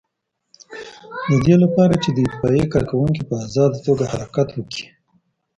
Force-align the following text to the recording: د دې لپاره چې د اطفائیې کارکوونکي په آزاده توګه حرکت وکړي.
د 1.29 1.31
دې 1.45 1.55
لپاره 1.63 1.93
چې 2.03 2.09
د 2.13 2.17
اطفائیې 2.27 2.65
کارکوونکي 2.73 3.21
په 3.29 3.35
آزاده 3.45 3.77
توګه 3.87 4.03
حرکت 4.13 4.47
وکړي. 4.53 4.85